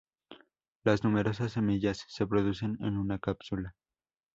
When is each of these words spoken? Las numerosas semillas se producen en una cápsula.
Las 0.83 1.03
numerosas 1.03 1.51
semillas 1.51 2.05
se 2.07 2.25
producen 2.25 2.75
en 2.79 2.97
una 2.97 3.19
cápsula. 3.19 3.75